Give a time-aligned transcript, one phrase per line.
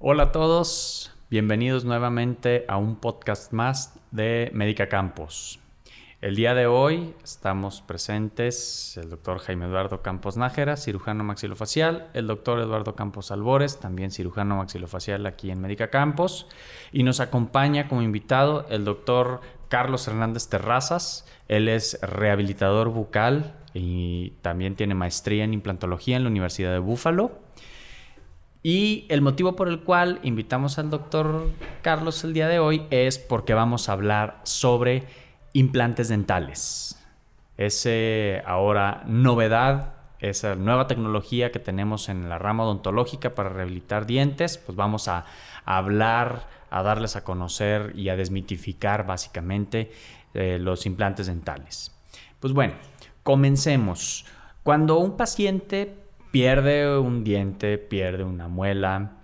[0.00, 5.58] Hola a todos, bienvenidos nuevamente a un podcast más de Médica Campos.
[6.20, 12.28] El día de hoy estamos presentes el doctor Jaime Eduardo Campos Nájera, cirujano maxilofacial, el
[12.28, 16.46] doctor Eduardo Campos Albores, también cirujano maxilofacial aquí en Médica Campos,
[16.92, 24.30] y nos acompaña como invitado el doctor Carlos Hernández Terrazas, él es rehabilitador bucal y
[24.42, 27.38] también tiene maestría en implantología en la Universidad de Búfalo.
[28.62, 31.50] Y el motivo por el cual invitamos al doctor
[31.82, 35.04] Carlos el día de hoy es porque vamos a hablar sobre
[35.52, 36.98] implantes dentales.
[37.56, 44.58] Ese ahora novedad, esa nueva tecnología que tenemos en la rama odontológica para rehabilitar dientes,
[44.58, 45.26] pues vamos a,
[45.64, 49.92] hablar, a darles a conocer y a desmitificar básicamente
[50.34, 51.94] eh, los implantes dentales.
[52.40, 52.74] Pues bueno,
[53.22, 54.26] comencemos.
[54.62, 55.94] Cuando un paciente
[56.30, 59.18] pierde un diente, pierde una muela,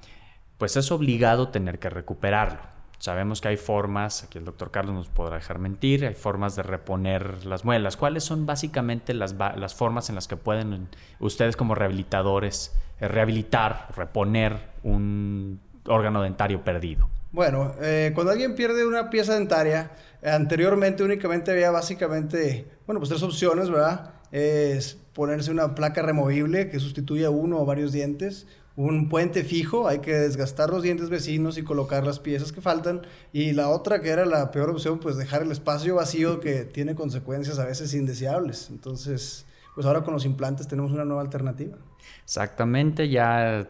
[0.58, 2.73] pues es obligado tener que recuperarlo.
[3.04, 6.62] Sabemos que hay formas, aquí el doctor Carlos nos podrá dejar mentir, hay formas de
[6.62, 7.98] reponer las muelas.
[7.98, 9.34] ¿Cuáles son básicamente las,
[9.74, 10.88] formas en las que pueden
[11.20, 17.10] ustedes como rehabilitadores eh, rehabilitar, reponer un órgano dentario perdido?
[17.30, 19.90] Bueno, eh, cuando alguien pierde una pieza dentaria,
[20.24, 24.14] anteriormente únicamente había básicamente, bueno, pues tres opciones, ¿verdad?
[24.32, 30.00] Es ponerse una placa removible que sustituya uno o varios dientes, un puente fijo, hay
[30.00, 34.08] que desgastar los dientes vecinos y colocar las piezas que faltan, y la otra que
[34.10, 38.70] era la peor opción, pues dejar el espacio vacío que tiene consecuencias a veces indeseables.
[38.70, 41.76] Entonces, pues ahora con los implantes tenemos una nueva alternativa.
[42.24, 43.68] Exactamente, ya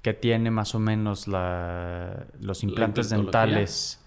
[0.00, 4.00] que tiene más o menos los implantes dentales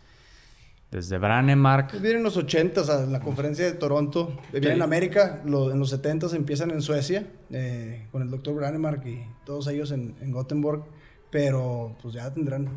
[0.92, 1.94] desde Branemark.
[1.94, 4.38] Vienen en los 80 en la conferencia de Toronto.
[4.52, 9.26] Vienen en América, en los 70 empiezan en Suecia, eh, con el doctor Branemark y
[9.46, 10.84] todos ellos en, en, Gothenburg.
[11.32, 12.70] Pero pues ya tendrán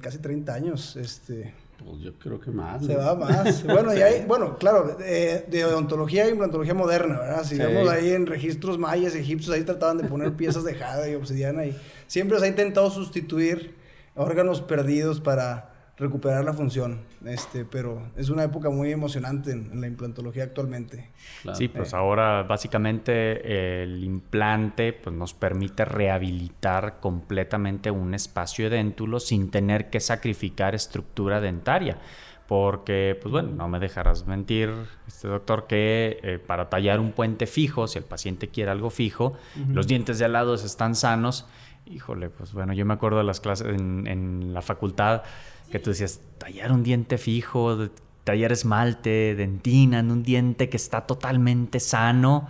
[0.00, 0.94] casi 30 años.
[0.96, 2.84] Este, pues yo creo que más.
[2.84, 3.62] Se va más.
[3.64, 7.44] bueno, y hay, bueno, claro, de odontología y implantología moderna, ¿verdad?
[7.44, 11.14] Si vemos ahí en registros mayas, egipcios, ahí trataban de poner piezas de jade y
[11.14, 11.74] obsidiana y
[12.08, 13.74] siempre se ha intentado sustituir
[14.14, 17.00] órganos perdidos para recuperar la función.
[17.24, 21.10] Este, pero es una época muy emocionante en, la implantología actualmente.
[21.54, 21.96] Sí, pues eh.
[21.96, 30.00] ahora básicamente el implante pues, nos permite rehabilitar completamente un espacio dentulo sin tener que
[30.00, 31.98] sacrificar estructura dentaria.
[32.46, 34.70] Porque, pues bueno, no me dejarás mentir,
[35.06, 39.32] este doctor, que eh, para tallar un puente fijo, si el paciente quiere algo fijo,
[39.70, 41.46] los dientes de al lado están sanos.
[41.86, 45.22] Híjole, pues bueno, yo me acuerdo de las clases en, en la facultad,
[45.70, 47.90] que tú decías, tallar un diente fijo,
[48.24, 52.48] tallar esmalte, dentina en un diente que está totalmente sano.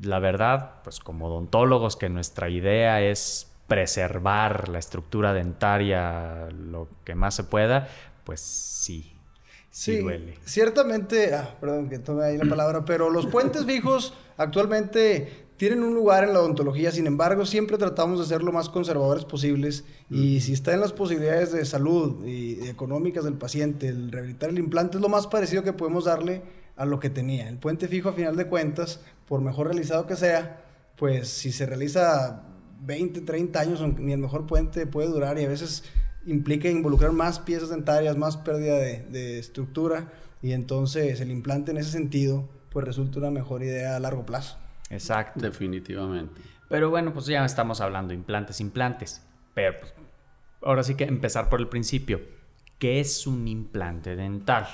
[0.00, 7.14] La verdad, pues como odontólogos, que nuestra idea es preservar la estructura dentaria lo que
[7.14, 7.88] más se pueda,
[8.24, 9.10] pues sí.
[9.70, 10.38] Sí, duele.
[10.44, 15.94] Ciertamente, ah, perdón que tome ahí la palabra, pero los puentes fijos actualmente tienen un
[15.94, 20.40] lugar en la odontología, sin embargo, siempre tratamos de ser lo más conservadores posibles y
[20.40, 24.96] si está en las posibilidades de salud y económicas del paciente, el rehabilitar el implante
[24.96, 26.42] es lo más parecido que podemos darle
[26.76, 27.48] a lo que tenía.
[27.48, 30.64] El puente fijo, a final de cuentas, por mejor realizado que sea,
[30.96, 32.42] pues si se realiza
[32.82, 35.84] 20, 30 años, ni el mejor puente puede durar y a veces
[36.26, 40.12] implica involucrar más piezas dentarias, más pérdida de, de estructura
[40.42, 44.63] y entonces el implante en ese sentido pues resulta una mejor idea a largo plazo.
[44.94, 45.40] Exacto.
[45.40, 46.40] Definitivamente.
[46.68, 49.26] Pero bueno, pues ya estamos hablando de implantes, implantes.
[49.54, 49.94] Pero pues,
[50.62, 52.20] ahora sí que empezar por el principio.
[52.78, 54.66] ¿Qué es un implante dental?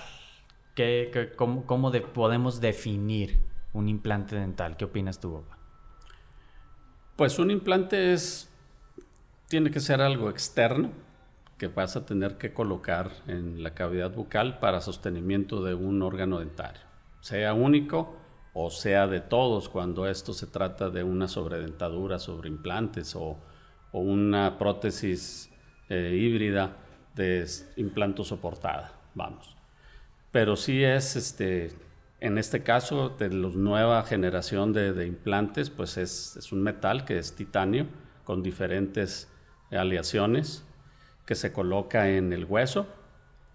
[0.75, 1.65] ¿Qué, cómo,
[2.13, 3.39] podemos definir
[3.73, 4.77] un implante dental?
[4.77, 5.59] ¿Qué opinas tú, Boba?
[7.17, 8.49] Pues un implante es,
[9.49, 10.91] tiene que ser algo externo
[11.59, 16.39] que vas a tener que colocar en la cavidad bucal para sostenimiento de un órgano
[16.39, 16.81] dentario,
[17.21, 18.20] sea único
[18.55, 23.39] o sea de todos cuando esto se trata de una sobredentadura sobre implantes o,
[23.93, 25.51] una prótesis
[25.89, 26.77] eh, híbrida
[27.17, 27.45] de
[27.75, 29.57] implanto soportada, vamos.
[30.31, 31.73] Pero sí es, este,
[32.21, 37.19] en este caso, de la nueva generación de, implantes, pues es, es, un metal que
[37.19, 37.89] es titanio
[38.23, 39.29] con diferentes
[39.73, 40.65] aleaciones
[41.27, 42.87] que se coloca en el hueso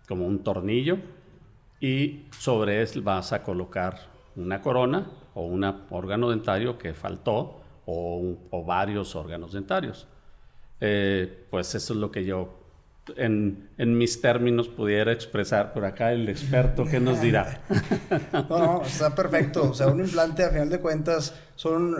[0.07, 0.97] como un tornillo
[1.79, 8.63] y sobre él vas a colocar una corona o un órgano dentario que faltó o,
[8.65, 10.07] varios órganos dentarios.
[10.81, 12.65] Eh, pues eso es lo que yo
[13.15, 17.61] en, mis términos pudiera expresar por acá el experto, ¿qué nos dirá?
[18.49, 19.69] no, no, está perfecto.
[19.69, 21.95] O sea, un implante a final de cuentas son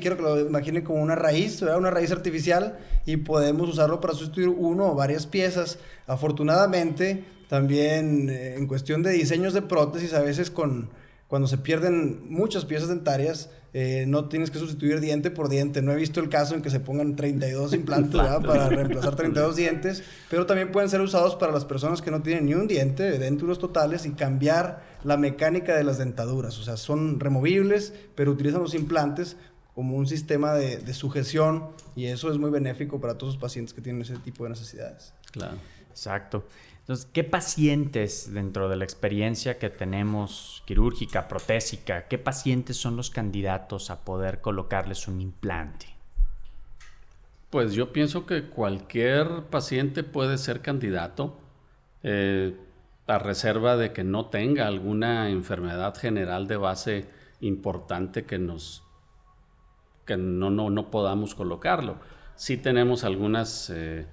[0.00, 1.78] quiero que lo imaginen como una raíz, ¿verdad?
[1.78, 5.78] una raíz artificial y podemos usarlo para sustituir uno o varias piezas.
[6.06, 10.90] Afortunadamente, también eh, en cuestión de diseños de prótesis, a veces con
[11.30, 15.80] cuando se pierden muchas piezas dentarias, eh, no tienes que sustituir diente por diente.
[15.80, 20.02] No he visto el caso en que se pongan 32 implantes para reemplazar 32 dientes,
[20.28, 23.60] pero también pueden ser usados para las personas que no tienen ni un diente, denturos
[23.60, 26.58] totales, y cambiar la mecánica de las dentaduras.
[26.58, 29.36] O sea, son removibles, pero utilizan los implantes
[29.76, 33.72] como un sistema de, de sujeción y eso es muy benéfico para todos los pacientes
[33.72, 35.14] que tienen ese tipo de necesidades.
[35.30, 35.58] Claro.
[35.90, 36.44] Exacto.
[36.90, 43.10] Entonces, ¿qué pacientes dentro de la experiencia que tenemos quirúrgica, protésica, qué pacientes son los
[43.10, 45.86] candidatos a poder colocarles un implante?
[47.48, 51.38] Pues yo pienso que cualquier paciente puede ser candidato
[52.02, 52.56] eh,
[53.06, 57.06] a reserva de que no tenga alguna enfermedad general de base
[57.40, 58.82] importante que nos
[60.06, 61.98] que no, no, no podamos colocarlo.
[62.34, 64.08] Sí tenemos algunas eh,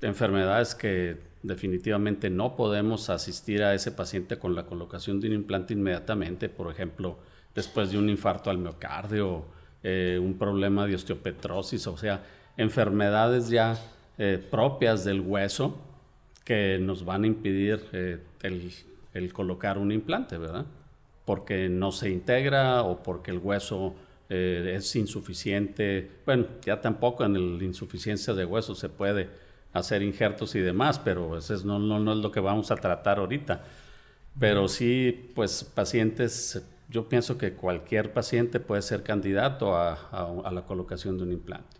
[0.00, 5.74] enfermedades que definitivamente no podemos asistir a ese paciente con la colocación de un implante
[5.74, 7.18] inmediatamente, por ejemplo,
[7.54, 9.44] después de un infarto al miocardio,
[9.82, 12.24] eh, un problema de osteopetrosis, o sea,
[12.56, 13.78] enfermedades ya
[14.18, 15.78] eh, propias del hueso
[16.44, 18.72] que nos van a impedir eh, el,
[19.14, 20.66] el, colocar un implante, ¿verdad?
[21.24, 23.94] Porque no se integra o porque el hueso
[24.28, 26.10] es insuficiente.
[26.24, 29.28] Bueno, ya tampoco en la insuficiencia de hueso se puede
[29.78, 32.76] hacer injertos y demás, pero eso es, no, no, no es lo que vamos a
[32.76, 33.62] tratar ahorita.
[34.38, 39.94] Pero sí, pues pacientes, yo pienso que cualquier paciente puede ser candidato a,
[40.44, 41.76] a, la colocación de un implante.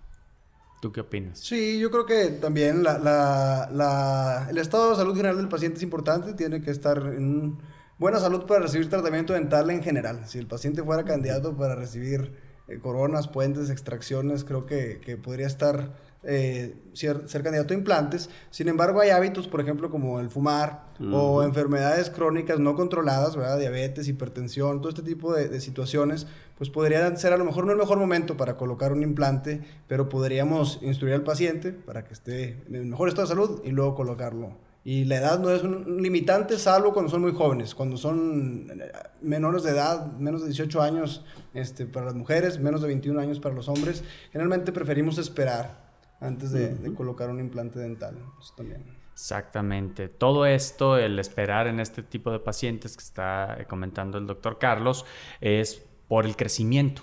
[0.81, 1.38] ¿Tú qué opinas?
[1.40, 5.78] Sí, yo creo que también la, la, la, el estado de salud general del paciente
[5.78, 7.58] es importante, tiene que estar en
[7.98, 10.22] buena salud para recibir tratamiento dental en general.
[10.26, 12.32] Si el paciente fuera candidato para recibir
[12.69, 15.94] eh, coronas, puentes, extracciones, creo que, que podría estar
[16.28, 18.28] eh, ser, candidato a implantes.
[18.50, 23.58] Sin embargo, hay hábitos, por ejemplo, como el fumar o enfermedades crónicas no controladas, ¿verdad?
[23.58, 26.26] Diabetes, hipertensión, todo este tipo de, situaciones,
[26.58, 30.08] pues podrían ser a lo mejor no el mejor momento para colocar un implante, pero
[30.08, 33.94] podríamos instruir al paciente para que esté en el mejor estado de salud y luego
[33.94, 34.56] colocarlo.
[34.82, 38.90] Y la edad no es un limitante, salvo cuando son muy jóvenes, cuando son eh,
[39.20, 41.25] menores de edad, menos de 18 años
[41.55, 44.05] este, para las mujeres, menos de 21 años para los hombres.
[44.32, 45.86] Generalmente preferimos esperar
[46.21, 48.19] antes de, colocar un implante dental.
[48.57, 48.85] también.
[49.13, 50.09] Exactamente.
[50.09, 55.07] Todo esto, el esperar en este tipo de pacientes que está comentando el doctor Carlos,
[55.41, 57.03] es por el crecimiento.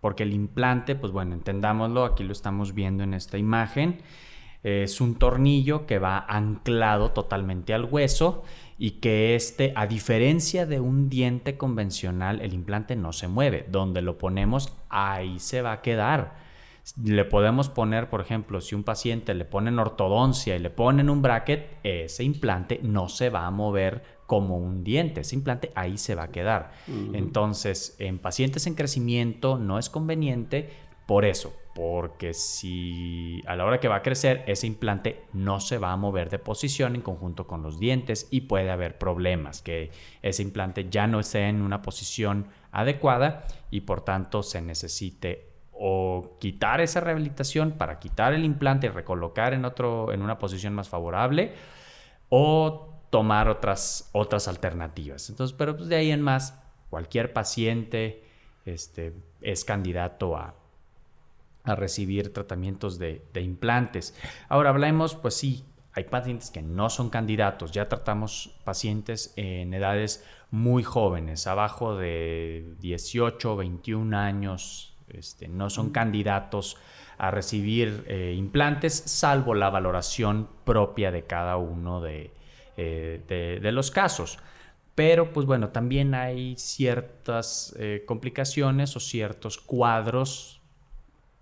[0.00, 4.00] Porque el implante, pues bueno, entendámoslo, aquí lo estamos viendo en esta imagen,
[4.62, 8.44] es un tornillo que va anclado totalmente al hueso
[8.78, 13.66] y que este, a diferencia de un diente convencional, el implante no se mueve.
[13.68, 16.34] Donde lo ponemos, ahí se va a quedar.
[17.04, 21.22] Le podemos poner, por ejemplo, si un paciente le ponen ortodoncia y le ponen un
[21.22, 25.20] bracket, ese implante no se va a mover como un diente.
[25.20, 26.72] Ese implante ahí se va a quedar.
[27.12, 30.70] Entonces, en pacientes en crecimiento no es conveniente
[31.06, 35.78] por eso, porque si a la hora que va a crecer, ese implante no se
[35.78, 39.90] va a mover de posición en conjunto con los dientes y puede haber problemas, que
[40.22, 45.51] ese implante ya no esté en una posición adecuada y por tanto se necesite
[45.84, 50.74] o quitar esa rehabilitación para quitar el implante y recolocar en, otro, en una posición
[50.74, 51.54] más favorable
[52.28, 55.28] o tomar otras, otras alternativas.
[55.28, 56.56] Entonces, pero pues, de ahí en más,
[56.88, 58.22] cualquier paciente
[58.64, 60.54] este, es candidato a,
[61.64, 64.16] a recibir tratamientos de, de, implantes.
[64.48, 67.72] Ahora hablemos, pues sí, hay pacientes que no son candidatos.
[67.72, 75.90] Ya tratamos pacientes en edades muy jóvenes, abajo de 18, 21 años, este, no son
[75.90, 76.76] candidatos
[77.18, 82.30] a recibir eh, implantes, salvo la valoración propia de cada uno eh,
[82.76, 84.38] de, los casos.
[84.94, 90.61] Pero, pues bueno, también hay ciertas eh, complicaciones o ciertos cuadros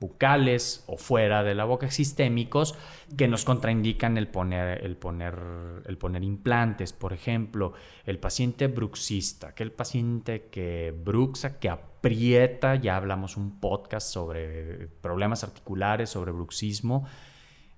[0.00, 2.74] bucales o fuera de la boca sistémicos
[3.18, 5.38] que nos contraindican el poner, el poner,
[5.86, 6.94] el poner implantes.
[6.94, 7.74] Por ejemplo,
[8.06, 14.88] el paciente bruxista, que el paciente que bruxa, que aprieta, ya hablamos un podcast sobre
[15.02, 17.06] problemas articulares, sobre bruxismo,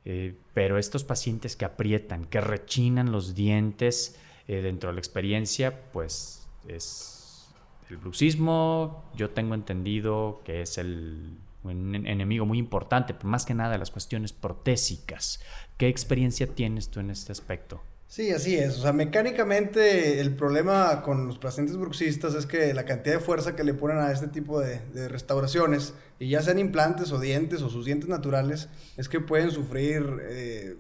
[0.05, 5.91] eh, pero estos pacientes que aprietan, que rechinan los dientes eh, dentro de la experiencia,
[5.93, 7.49] pues es
[7.91, 13.55] el bruxismo, yo tengo entendido que es el un enemigo muy importante, pero más que
[13.55, 15.41] nada las cuestiones protésicas.
[15.77, 17.83] ¿Qué experiencia tienes tú en este aspecto?
[18.13, 18.79] Sí, así es.
[18.79, 23.57] O sea, mecánicamente el problema con los pacientes bruxistas es que la cantidad de fuerza
[23.57, 27.71] que le ponen a este tipo de, restauraciones, y ya sean implantes o dientes o
[27.71, 30.77] sus dientes naturales, es que pueden sufrir eh,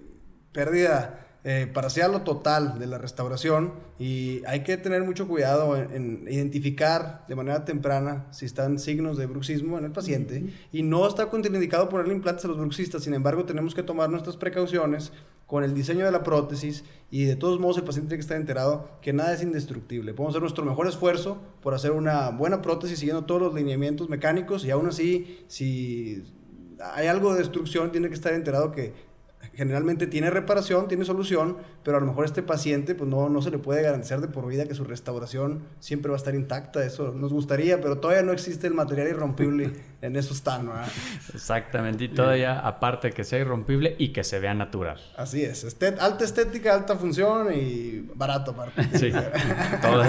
[0.52, 6.25] pérdida eh, parcial o total de la restauración y hay que tener mucho cuidado en,
[6.28, 11.30] identificar de manera temprana si están signos de bruxismo en el paciente y no está
[11.30, 15.11] contraindicado ponerle implantes a los bruxistas, sin embargo tenemos que tomar nuestras precauciones
[15.49, 18.37] con el diseño de la prótesis y de todos modos el paciente tiene que estar
[18.37, 20.14] enterado que nada es indestructible.
[20.14, 24.64] Podemos hacer nuestro mejor esfuerzo por hacer una buena prótesis siguiendo todos los lineamientos mecánicos
[24.64, 26.22] y aún así si
[26.94, 28.92] hay algo de destrucción tiene que estar enterado que
[29.54, 33.50] generalmente tiene reparación, tiene solución, pero a lo mejor este paciente pues no, no se
[33.50, 36.85] le puede garantizar de por vida que su restauración siempre va a estar intacta.
[36.85, 40.73] Eso nos gustaría, pero todavía no existe el material irrompible en eso está, ¿no?
[41.32, 45.00] Exactamente, y todavía aparte que sea irrompible y que se vea natural.
[45.16, 45.64] Así es,
[46.00, 48.82] alta estética, alta función y barato aparte.
[49.02, 49.11] Sí,
[49.80, 50.06] todos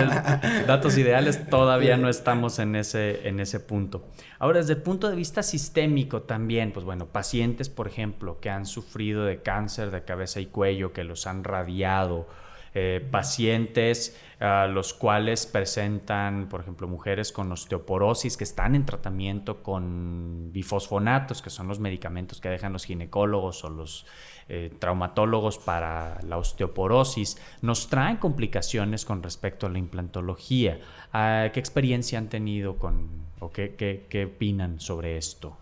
[0.68, 4.06] datos ideales todavía no estamos en ese, en ese punto.
[4.40, 8.66] Ahora, desde el punto de vista sistémico también, pues bueno, pacientes, por ejemplo, que han
[8.66, 12.28] sufrido de cáncer de cabeza y cuello, que los han radiado,
[12.76, 19.62] eh, pacientes a los cuales presentan, por ejemplo, mujeres con osteoporosis que están en tratamiento
[19.62, 24.08] con bifosfonatos, que son los medicamentos que dejan los ginecólogos o los
[24.50, 30.80] eh, traumatólogos para la osteoporosis, nos traen complicaciones con respecto a la implantología.
[31.14, 33.08] Ah, ¿Qué experiencia han tenido con,
[33.40, 35.58] o qué, qué, opinan sobre esto?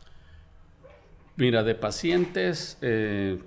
[1.36, 3.38] Mira, de pacientes eh,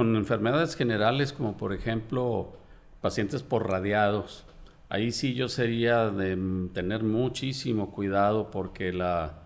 [0.00, 2.56] con enfermedades generales, como por ejemplo
[3.02, 4.46] pacientes por radiados,
[4.88, 6.38] ahí sí yo sería de
[6.72, 9.42] tener muchísimo cuidado porque la,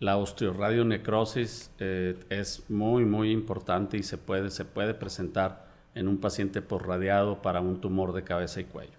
[0.00, 6.62] osteoradionecrosis eh, es muy, muy importante y se puede, se puede presentar en un paciente
[6.62, 8.96] por radiado para un tumor de cabeza y cuello.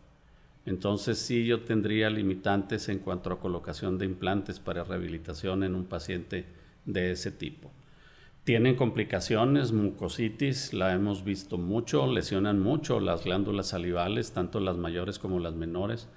[0.67, 5.85] Entonces sí yo tendría limitantes en cuanto a colocación de implantes para rehabilitación en un
[5.85, 6.45] paciente
[6.85, 7.71] de ese tipo.
[8.43, 15.19] Tienen complicaciones, mucositis, la hemos visto mucho, lesionan mucho las glándulas salivales, tanto las mayores
[15.19, 16.07] como las menores.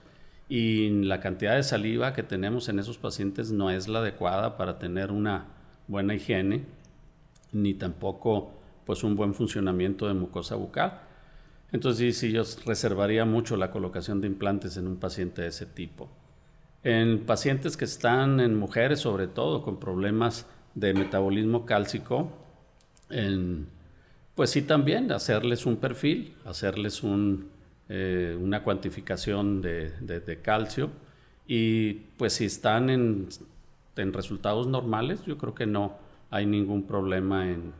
[0.48, 4.78] Y la cantidad de saliva que tenemos en esos pacientes no es la adecuada para
[4.78, 5.48] tener una
[5.86, 6.64] buena higiene,
[7.52, 8.52] ni tampoco
[8.86, 11.00] pues un buen funcionamiento de mucosa bucal.
[11.72, 15.66] Entonces sí, sí, yo reservaría mucho la colocación de implantes en un paciente de ese
[15.66, 16.08] tipo.
[16.84, 22.32] En pacientes que están en mujeres, sobre todo, con problemas de metabolismo cálcico,
[24.34, 27.02] pues sí también hacerles un perfil, hacerles
[27.88, 30.90] eh, una cuantificación de, calcio
[31.46, 33.28] y pues si están en,
[33.96, 35.96] resultados normales, yo creo que no
[36.30, 37.72] hay ningún problema en,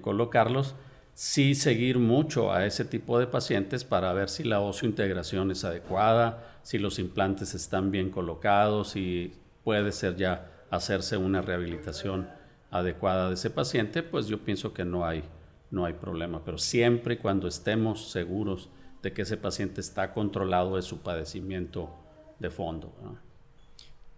[0.00, 0.76] colocarlos.
[1.14, 6.60] Sí seguir mucho a ese tipo de pacientes para ver si la integración es adecuada,
[6.62, 9.32] si los implantes están bien colocados, y
[9.64, 12.28] puede ser ya hacerse una rehabilitación
[12.70, 15.24] adecuada de ese paciente, pues yo pienso que no hay,
[15.70, 16.44] no hay problema.
[16.44, 18.70] Pero siempre cuando estemos seguros
[19.02, 21.90] de que ese paciente está controlado de su padecimiento
[22.38, 22.92] de fondo.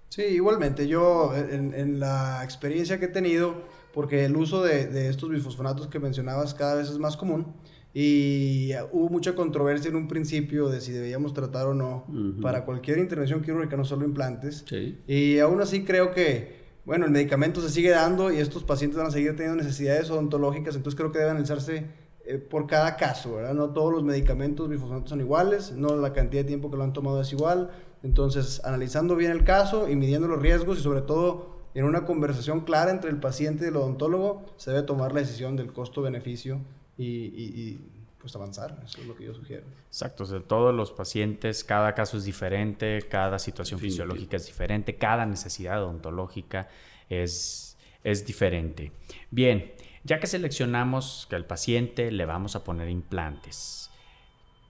[0.08, 0.86] Sí, igualmente.
[0.86, 3.54] Yo en, la experiencia que he tenido,
[3.94, 7.46] porque el uso de, estos bifosfonatos que mencionabas cada vez es más común,
[7.94, 12.06] y hubo mucha controversia en un principio de si debíamos tratar o no
[12.40, 14.64] para cualquier intervención quirúrgica, no solo implantes.
[15.06, 19.08] Y aún así creo que, bueno, el medicamento se sigue dando y estos pacientes van
[19.08, 21.86] a seguir teniendo necesidades odontológicas, entonces creo que debe analizarse
[22.24, 23.52] eh, por cada caso, ¿verdad?
[23.52, 26.92] No todos los medicamentos bifosfonatos son iguales, no la cantidad de tiempo que lo han
[26.94, 27.70] tomado es igual.
[28.02, 32.60] Entonces, analizando bien el caso y midiendo los riesgos y sobre todo en una conversación
[32.60, 36.60] clara entre el paciente y el odontólogo, se debe tomar la decisión del costo-beneficio
[36.98, 37.78] y,
[38.18, 38.80] pues avanzar.
[38.84, 39.64] Eso es lo que yo sugiero.
[39.88, 40.24] Exacto.
[40.26, 45.82] de todos los pacientes, cada caso es diferente, cada situación fisiológica es diferente, cada necesidad
[45.82, 46.68] odontológica
[47.08, 48.92] es, es diferente.
[49.30, 49.72] Bien,
[50.04, 53.90] ya que seleccionamos que al paciente le vamos a poner implantes,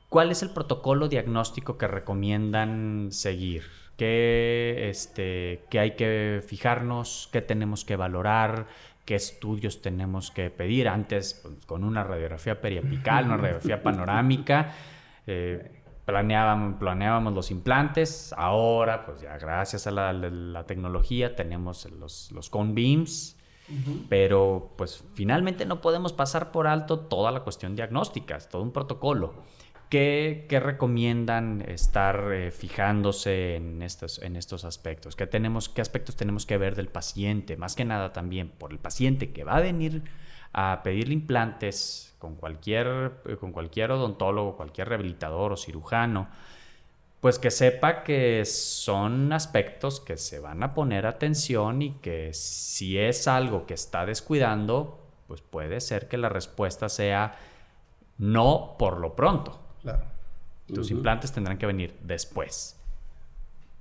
[0.08, 3.64] ¿cuál es el protocolo diagnóstico que recomiendan seguir?
[3.96, 7.28] ¿Qué, este, qué hay que fijarnos?
[7.32, 8.66] ¿Qué tenemos que valorar?
[9.04, 10.88] Qué estudios tenemos que pedir.
[10.88, 14.74] Antes, pues, con una radiografía periapical, una radiografía panorámica,
[15.26, 18.34] eh, planeábamos, planeábamos los implantes.
[18.36, 23.36] Ahora, pues ya gracias a la, tecnología, tenemos los, los cone beams.
[24.10, 29.32] Pero pues finalmente no podemos pasar por alto toda la cuestión diagnóstica, todo un protocolo.
[29.92, 35.16] ¿Qué, recomiendan estar eh, fijándose en estos, en estos aspectos?
[35.16, 37.58] ¿Qué, tenemos, ¿Qué aspectos tenemos que ver del paciente?
[37.58, 40.02] Más que nada también por el paciente que va a venir
[40.54, 46.28] a pedirle implantes con cualquier, eh, con cualquier odontólogo, cualquier rehabilitador o cirujano,
[47.20, 52.96] pues que sepa que son aspectos que se van a poner atención y que si
[52.96, 57.36] es algo que está descuidando, pues puede ser que la respuesta sea
[58.16, 59.61] no por lo pronto.
[59.82, 60.04] Claro.
[60.66, 62.76] Tus implantes tendrán que venir después.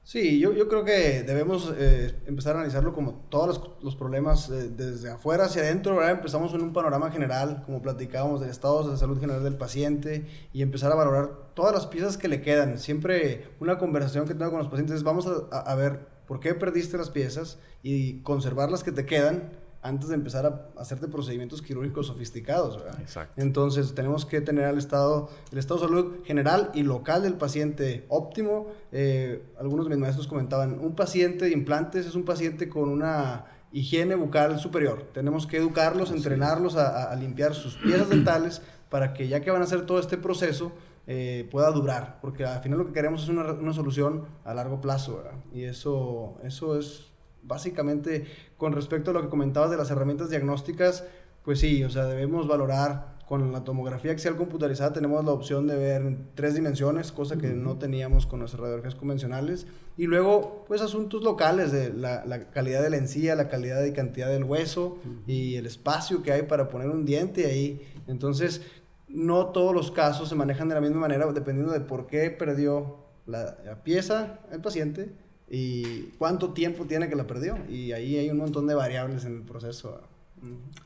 [0.03, 4.69] Sí, yo, yo creo que debemos eh, empezar a analizarlo como todos los, problemas eh,
[4.69, 6.13] desde afuera hacia adentro, ¿verdad?
[6.13, 10.63] Empezamos en un panorama general, como platicábamos del estado de salud general del paciente y
[10.63, 12.79] empezar a valorar todas las piezas que le quedan.
[12.79, 16.55] Siempre una conversación que tengo con los pacientes es vamos a, a ver por qué
[16.55, 19.51] perdiste las piezas y conservar las que te quedan
[19.81, 22.77] antes de empezar a hacerte procedimientos quirúrgicos sofisticados.
[22.77, 22.99] ¿verdad?
[23.01, 23.41] Exacto.
[23.41, 28.05] Entonces tenemos que tener el estado, el estado de salud general y local del paciente
[28.09, 28.67] óptimo.
[28.91, 33.45] Eh, algunos de mis maestros comentaban, un paciente de implantes es un paciente con una
[33.71, 35.07] higiene bucal superior.
[35.13, 39.65] Tenemos que educarlos, entrenarlos a, limpiar sus piezas dentales para que ya que van a
[39.65, 40.73] hacer todo este proceso,
[41.07, 44.81] eh, pueda durar, porque al final lo que queremos es una, una solución a largo
[44.81, 45.33] plazo, ¿verdad?
[45.51, 47.10] y eso, eso es
[47.43, 48.25] básicamente
[48.57, 51.05] con respecto a lo que comentabas de las herramientas diagnósticas,
[51.43, 55.77] pues sí, o sea, debemos valorar con la tomografía axial computarizada tenemos la opción de
[55.77, 59.67] ver en tres dimensiones, cosa que no teníamos con las radiografías convencionales.
[59.95, 64.27] Y luego, pues asuntos locales de la, calidad de la encía, la calidad y cantidad
[64.27, 67.81] del hueso y el espacio que hay para poner un diente ahí.
[68.05, 68.63] Entonces,
[69.07, 72.97] no todos los casos se manejan de la misma manera dependiendo de por qué perdió
[73.27, 75.15] la pieza el paciente
[75.53, 77.57] y cuánto tiempo tiene que la perdió.
[77.69, 80.01] Y ahí hay un montón de variables en el proceso.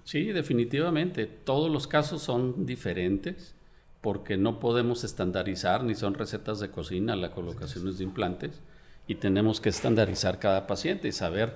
[0.04, 1.28] Sí, definitivamente.
[1.28, 3.54] Todos los casos son diferentes
[4.02, 8.62] porque no podemos estandarizar ni son recetas de cocina las colocaciones de implantes
[9.08, 11.54] y tenemos que estandarizar cada paciente y saber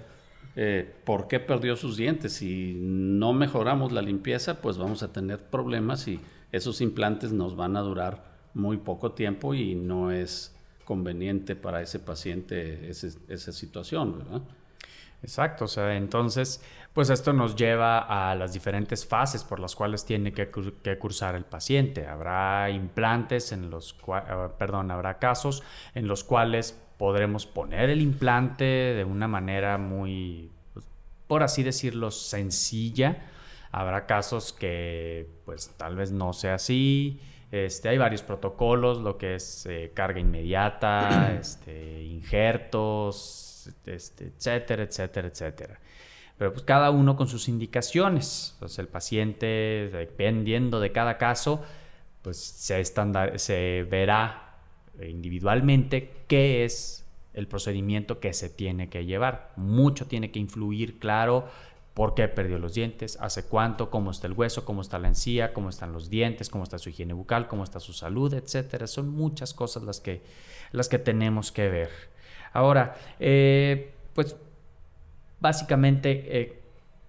[0.56, 2.34] eh, por qué perdió sus dientes.
[2.34, 6.20] Si no mejoramos la limpieza, pues vamos a tener problemas y
[6.52, 10.56] esos implantes nos van a durar muy poco tiempo y no es
[10.90, 14.42] conveniente para ese paciente esa situación, ¿verdad?
[15.22, 20.04] Exacto, o sea, entonces, pues esto nos lleva a las diferentes fases por las cuales
[20.04, 22.08] tiene que, cursar el paciente.
[22.08, 25.62] Habrá implantes en los cuales, eh, perdón, habrá casos
[25.94, 30.88] en los cuales podremos poner el implante de una manera muy, pues,
[31.28, 33.28] por así decirlo, sencilla.
[33.72, 37.22] Habrá casos que, pues, tal vez no sea así.
[37.52, 45.28] Este, hay varios protocolos, lo que es eh, carga inmediata, este, injertos, este, etcétera, etcétera,
[45.28, 45.80] etcétera.
[46.38, 48.52] Pero pues cada uno con sus indicaciones.
[48.54, 51.64] Entonces el paciente, dependiendo de cada caso,
[52.22, 54.56] pues se, se verá
[55.02, 59.52] individualmente qué es el procedimiento que se tiene que llevar.
[59.56, 61.50] Mucho tiene que influir, claro,
[62.00, 65.52] por qué perdió los dientes, hace cuánto, cómo está el hueso, cómo está la encía,
[65.52, 68.88] cómo están los dientes, cómo está su higiene bucal, cómo está su salud, etcétera.
[68.88, 70.22] Son muchas cosas las que,
[70.72, 71.90] las que tenemos que ver.
[72.54, 74.38] Ahora, eh, pues
[75.42, 76.62] básicamente, eh,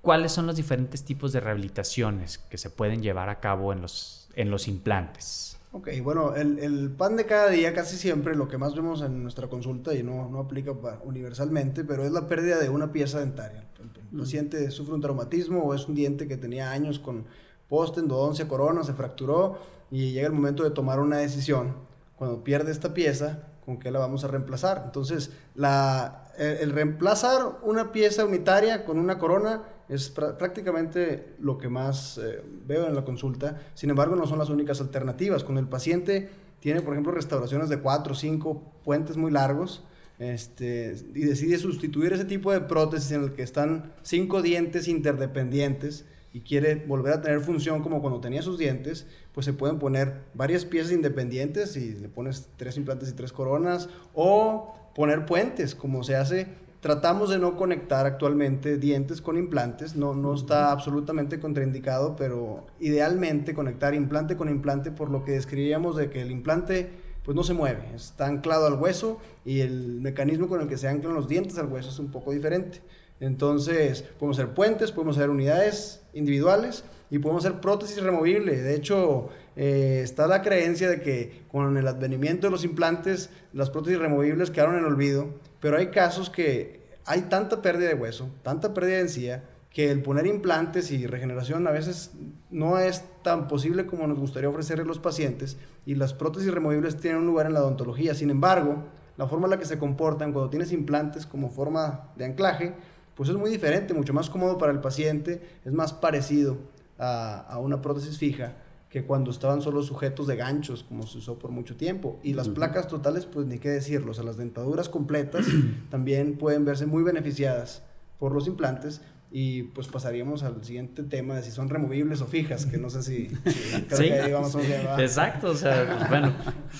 [0.02, 4.28] ¿cuáles son los diferentes tipos de rehabilitaciones que se pueden llevar a cabo en los,
[4.34, 5.59] en los implantes?
[5.72, 9.46] Ok, bueno, el, pan de cada día casi siempre lo que más vemos en nuestra
[9.46, 10.72] consulta y no, no aplica
[11.04, 13.64] universalmente, pero es la pérdida de una pieza dentaria.
[14.12, 17.26] El, paciente sufre un traumatismo o es un diente que tenía años con
[17.68, 19.58] post, endodoncia, corona, se fracturó
[19.92, 21.76] y llega el momento de tomar una decisión.
[22.16, 24.82] Cuando pierde esta pieza, ¿con qué la vamos a reemplazar?
[24.86, 32.16] Entonces, la, el reemplazar una pieza unitaria con una corona es prácticamente lo que más
[32.18, 33.60] eh, veo en la consulta.
[33.74, 35.42] Sin embargo, no son las únicas alternativas.
[35.42, 39.82] Cuando el paciente tiene, por ejemplo, restauraciones de cuatro o cinco puentes muy largos
[40.20, 46.04] este, y decide sustituir ese tipo de prótesis en el que están cinco dientes interdependientes
[46.32, 50.20] y quiere volver a tener función como cuando tenía sus dientes, pues se pueden poner
[50.34, 56.04] varias piezas independientes y le pones tres implantes y tres coronas o poner puentes, como
[56.04, 56.46] se hace
[56.80, 63.52] Tratamos de no conectar actualmente dientes con implantes, no, no está absolutamente contraindicado, pero idealmente
[63.52, 66.90] conectar implante con implante por lo que describíamos de que el implante
[67.22, 70.88] pues no se mueve, está anclado al hueso y el mecanismo con el que se
[70.88, 72.80] anclan los dientes al hueso es un poco diferente.
[73.20, 78.62] Entonces, podemos hacer puentes, podemos hacer unidades individuales y podemos hacer prótesis removible.
[78.62, 83.68] De hecho, eh, está la creencia de que con el advenimiento de los implantes, las
[83.68, 85.28] prótesis removibles quedaron en olvido
[85.60, 90.02] pero hay casos que hay tanta pérdida de hueso, tanta pérdida de encía, que el
[90.02, 92.10] poner implantes y regeneración a veces
[92.50, 96.96] no es tan posible como nos gustaría ofrecerle a los pacientes y las prótesis removibles
[96.96, 98.14] tienen un lugar en la odontología.
[98.14, 98.84] Sin embargo,
[99.16, 102.74] la forma en la que se comportan cuando tienes implantes como forma de anclaje,
[103.14, 106.58] pues es muy diferente, mucho más cómodo para el paciente, es más parecido
[106.98, 108.54] a, a una prótesis fija
[108.90, 112.18] que cuando estaban solo sujetos de ganchos, como se usó por mucho tiempo.
[112.24, 115.46] Y las placas totales, pues ni qué decirlo, o sea, las dentaduras completas
[115.90, 117.84] también pueden verse muy beneficiadas
[118.18, 119.00] por los implantes.
[119.32, 123.04] Y pues pasaríamos al siguiente tema de si son removibles o fijas, que no sé
[123.04, 123.28] si...
[123.88, 126.32] creo sí, que ahí vamos a exacto, o sea, pues, bueno,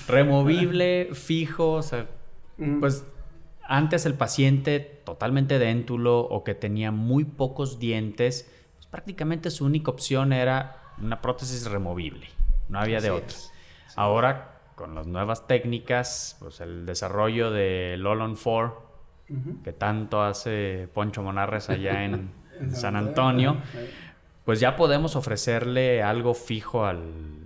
[0.08, 2.08] removible, fijo, o sea,
[2.80, 3.04] pues
[3.62, 9.92] antes el paciente totalmente déntulo o que tenía muy pocos dientes, pues prácticamente su única
[9.92, 12.28] opción era una prótesis removible,
[12.68, 13.36] no había de otra.
[13.96, 18.90] Ahora, con las nuevas técnicas, pues el desarrollo del All 4,
[19.62, 22.32] que tanto hace Poncho Monarres allá en,
[22.72, 23.56] San Antonio,
[24.44, 27.40] pues ya podemos ofrecerle algo fijo al,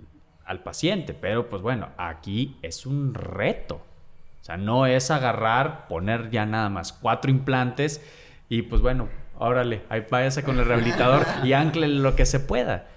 [0.45, 3.75] al paciente, pero pues bueno, aquí es un reto.
[3.75, 8.01] O sea, no es agarrar, poner ya nada más cuatro implantes
[8.47, 12.87] y pues bueno, órale, ahí váyase con el rehabilitador y ancle lo que se pueda.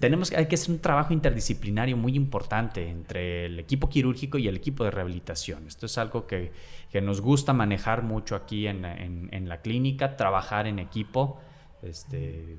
[0.00, 4.56] Tenemos, hay que hacer un trabajo interdisciplinario muy importante entre el equipo quirúrgico y el
[4.56, 5.66] equipo de rehabilitación.
[5.66, 6.52] Esto es algo que,
[6.90, 11.40] que nos gusta manejar mucho aquí en, en, la clínica, trabajar en equipo.
[11.82, 12.58] Este,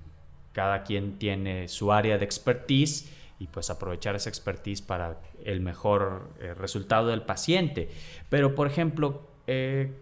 [0.53, 6.31] cada quien tiene su área de expertise y pues aprovechar esa expertise para el mejor
[6.39, 7.89] eh, resultado del paciente.
[8.29, 9.93] Pero, por ejemplo, eh,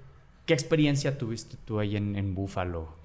[0.45, 2.95] ¿qué experiencia tuviste tú ahí en, en Buffalo?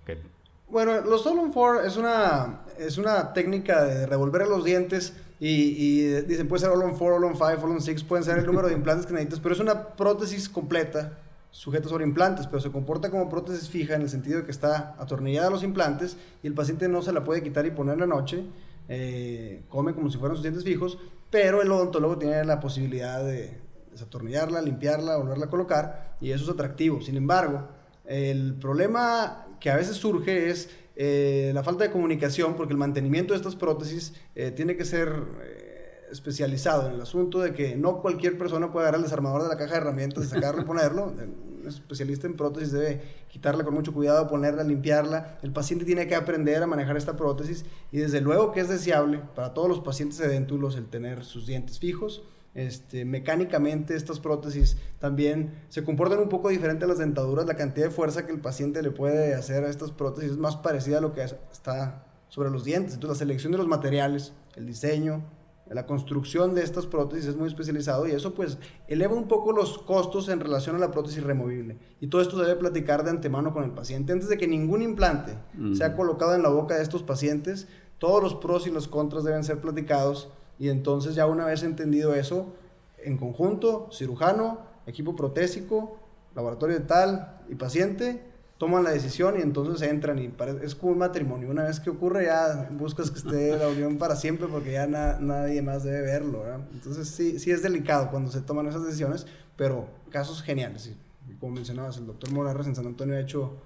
[0.70, 6.61] Bueno, los Four es una, es una técnica de revolver los dientes y, dicen puede
[6.61, 8.74] ser All on 4, All on 5, All on 6, pueden ser el número de
[8.74, 11.18] implantes que necesitas, pero es una prótesis completa
[11.50, 14.94] sujeta sobre implantes, pero se comporta como prótesis fija en el sentido de que está
[15.00, 18.00] atornillada a los implantes y el paciente no se la puede quitar y poner en
[18.00, 18.44] la noche,
[18.88, 20.98] eh, come como si fueran sus dientes fijos,
[21.30, 23.59] pero el odontólogo tiene la posibilidad de
[23.90, 27.00] desatornillarla, limpiarla, volverla a colocar y eso es atractivo.
[27.00, 27.66] Sin embargo,
[28.11, 33.35] el problema que a veces surge es eh, la falta de comunicación, porque el mantenimiento
[33.35, 38.01] de estas prótesis eh, tiene que ser eh, especializado en el asunto de que no
[38.01, 41.14] cualquier persona puede agarrar el desarmador de la caja de herramientas, sacarlo y ponerlo.
[41.61, 45.38] Un especialista en prótesis debe quitarla con mucho cuidado, ponerla, limpiarla.
[45.42, 49.20] El paciente tiene que aprender a manejar esta prótesis y desde luego que es deseable
[49.37, 52.23] para todos los pacientes edentulos el tener sus dientes fijos
[52.66, 57.46] este, mecánicamente estas prótesis también se comportan un poco diferente a las dentaduras.
[57.46, 60.57] La cantidad de fuerza que el paciente le puede hacer a estas prótesis es más
[60.57, 62.94] parecida a lo que está sobre los dientes.
[62.94, 65.23] Entonces la selección de los materiales, el diseño,
[65.70, 69.79] la construcción de estas prótesis es muy especializado y eso pues eleva un poco los
[69.79, 71.79] costos en relación a la prótesis removible.
[72.01, 74.83] Y todo esto se debe platicar de antemano con el paciente antes de que ningún
[74.83, 75.35] implante
[75.75, 77.68] sea colocado en la boca de estos pacientes.
[77.99, 80.29] Todos los pros y los contras deben ser platicados
[80.61, 82.55] y entonces ya una vez entendido eso,
[82.99, 85.99] en conjunto, cirujano, equipo protésico,
[86.35, 88.20] laboratorio de tal y paciente,
[88.59, 90.31] toman la decisión y entonces entran y
[90.62, 91.49] es como un matrimonio.
[91.49, 95.62] Una vez que ocurre ya buscas que esté la unión para siempre porque ya nadie
[95.62, 96.44] más debe verlo.
[96.75, 100.94] Entonces sí, sí es delicado cuando se toman esas decisiones, pero casos geniales.
[101.40, 103.57] como mencionabas, el doctor Morales en San Antonio ha hecho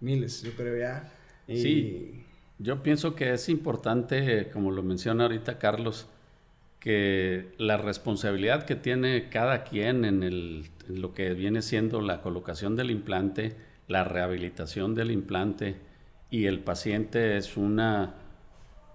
[0.00, 1.10] miles, yo creo ya.
[1.46, 2.22] Sí,
[2.58, 6.06] yo pienso que es importante, como lo menciona ahorita Carlos,
[6.84, 12.90] que la responsabilidad que tiene cada quien en, lo que viene siendo la colocación del
[12.90, 13.56] implante,
[13.88, 15.76] la rehabilitación del implante
[16.28, 18.16] y el paciente es una,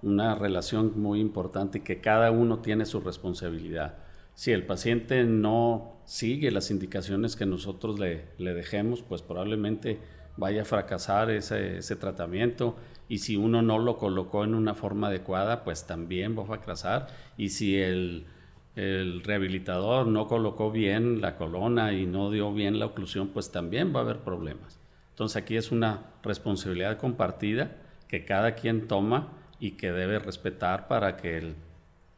[0.03, 3.97] una relación muy importante y que cada uno tiene su responsabilidad.
[4.35, 9.97] Si el paciente no sigue las indicaciones que nosotros le, le dejemos, pues probablemente
[10.37, 12.75] vaya a fracasar ese, ese tratamiento
[13.09, 17.07] y si uno no lo colocó en una forma adecuada, pues también va a fracasar.
[17.37, 18.27] Y si el,
[18.75, 23.93] el rehabilitador no colocó bien la colona y no dio bien la oclusión, pues también
[23.93, 24.79] va a haber problemas.
[25.09, 27.75] Entonces aquí es una responsabilidad compartida
[28.07, 31.53] que cada quien toma y que debe respetar para que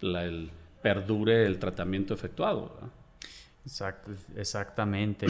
[0.01, 2.77] el, perdure el tratamiento efectuado.
[4.35, 5.25] Exactamente.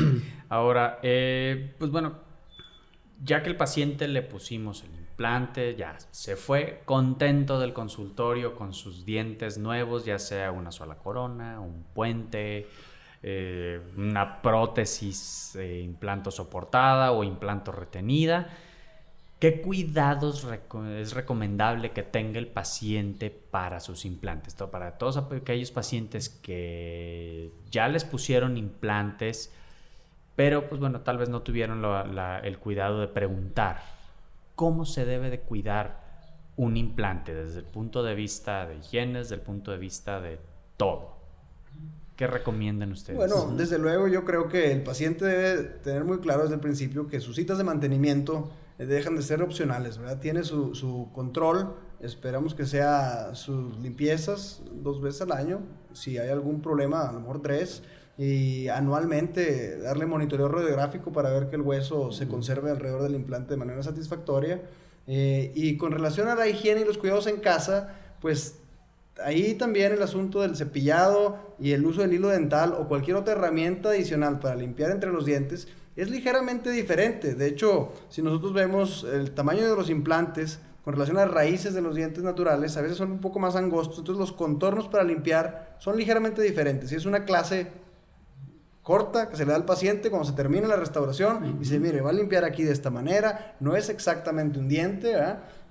[0.50, 2.31] Ahora, eh, pues bueno,
[3.24, 5.02] ya que el paciente le pusimos el
[5.78, 11.60] ya se fue contento del consultorio con sus dientes nuevos, ya sea una sola corona,
[11.60, 12.68] un puente,
[13.22, 18.50] eh, una prótesis eh, implanto soportada o implanto retenida.
[19.40, 20.48] ¿Qué cuidados
[20.98, 24.56] es recomendable que tenga el paciente para sus implantes?
[24.56, 29.52] Para todos aquellos pacientes que ya les pusieron implantes,
[30.36, 31.84] pero pues bueno, tal vez no tuvieron
[32.44, 33.82] el cuidado de preguntar
[34.56, 36.02] cómo se debe de cuidar
[36.58, 40.40] un implante desde el punto de vista de higiene, desde el punto de vista de
[40.78, 41.16] todo.
[42.16, 43.18] ¿Qué recomiendan ustedes?
[43.18, 47.08] Bueno, desde luego yo creo que el paciente debe tener muy claro desde el principio
[47.08, 50.20] que sus citas de mantenimiento eh, dejan de ser opcionales, ¿verdad?
[50.20, 55.62] Tiene su, su control, esperamos que sea sus limpiezas dos veces al año,
[55.94, 57.82] si hay algún problema, a lo mejor tres,
[58.22, 63.50] y anualmente darle monitoreo radiográfico para ver que el hueso se conserve alrededor del implante
[63.50, 64.62] de manera satisfactoria.
[65.08, 68.60] Eh, y con relación a la higiene y los cuidados en casa, pues
[69.24, 73.34] ahí también el asunto del cepillado y el uso del hilo dental o cualquier otra
[73.34, 77.34] herramienta adicional para limpiar entre los dientes es ligeramente diferente.
[77.34, 81.74] De hecho, si nosotros vemos el tamaño de los implantes con relación a las raíces
[81.74, 85.04] de los dientes naturales, a veces son un poco más angostos, entonces los contornos para
[85.04, 86.92] limpiar son ligeramente diferentes.
[86.92, 87.82] Y es una clase
[88.84, 92.02] corta que se le da al paciente cuando se termina la restauración y dice, mire,
[92.02, 95.16] va a limpiar aquí de esta manera, no es exactamente un diente,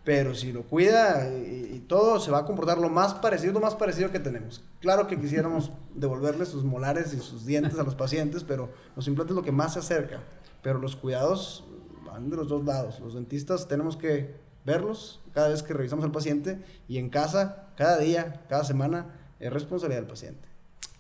[0.05, 3.75] pero si lo cuida y, todo, se va a comportar lo más parecido, lo más
[3.75, 4.62] parecido que tenemos.
[4.81, 9.33] Claro que quisiéramos devolverle sus molares y sus dientes a los pacientes, pero los implantes
[9.33, 10.20] es lo que más se acerca.
[10.62, 11.64] Pero los cuidados
[12.07, 13.01] van de los dos lados.
[13.01, 17.99] Los dentistas tenemos que verlos cada vez que revisamos al paciente y en casa, cada
[17.99, 20.50] día, cada semana, es responsabilidad del paciente.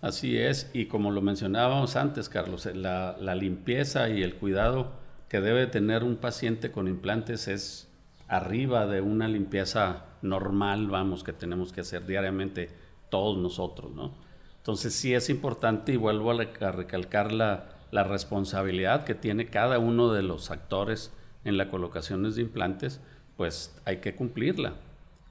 [0.00, 4.92] Así es, y como lo mencionábamos antes, Carlos, la, limpieza y el cuidado
[5.28, 7.88] que debe tener un paciente con implantes es
[8.26, 12.70] arriba de una limpieza normal, vamos, que tenemos que hacer diariamente
[13.10, 14.14] todos nosotros, ¿no?
[14.56, 20.12] Entonces sí es importante y vuelvo a, recalcar la, la, responsabilidad que tiene cada uno
[20.12, 21.12] de los actores
[21.44, 23.00] en la colocación de implantes,
[23.36, 24.74] pues hay que cumplirla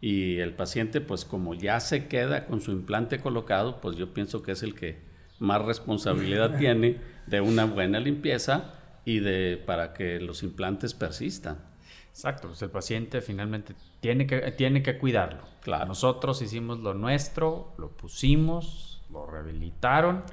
[0.01, 4.41] y el paciente pues como ya se queda con su implante colocado, pues yo pienso
[4.41, 5.01] que es el que
[5.39, 8.73] más responsabilidad tiene de una buena limpieza
[9.05, 11.57] y de para que los implantes persistan.
[12.09, 15.41] Exacto, pues el paciente finalmente tiene que, tiene que cuidarlo.
[15.61, 15.85] Claro.
[15.85, 20.23] Nosotros hicimos lo nuestro, lo pusimos, lo rehabilitaron,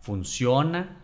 [0.00, 1.02] funciona,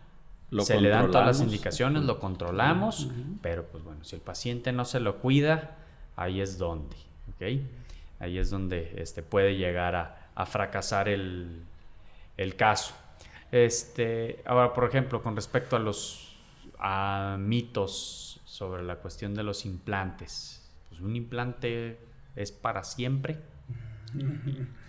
[0.60, 3.08] se le dan todas las indicaciones, lo controlamos,
[3.40, 5.78] pero pues bueno, si el paciente no se lo cuida,
[6.16, 6.96] ahí es donde.
[8.18, 9.96] Ahí es donde este, puede llegar
[10.34, 11.64] a, fracasar el,
[12.56, 12.94] caso.
[13.50, 16.36] Este, ahora, por ejemplo, con respecto a los
[17.38, 21.98] mitos sobre la cuestión de los implantes, pues un implante
[22.36, 23.38] es para siempre.